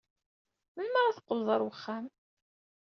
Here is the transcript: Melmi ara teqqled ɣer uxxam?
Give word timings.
Melmi 0.75 0.97
ara 1.01 1.17
teqqled 1.17 1.47
ɣer 1.51 1.61
uxxam? 1.69 2.05